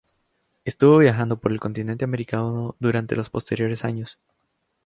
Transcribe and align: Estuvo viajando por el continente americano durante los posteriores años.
Estuvo 0.65 0.97
viajando 0.97 1.37
por 1.39 1.51
el 1.51 1.59
continente 1.59 2.03
americano 2.03 2.75
durante 2.79 3.15
los 3.15 3.29
posteriores 3.29 3.85
años. 3.85 4.17